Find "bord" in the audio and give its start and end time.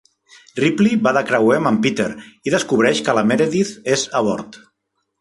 4.31-4.63